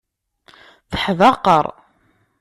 [0.91, 1.65] Teḥdaqer.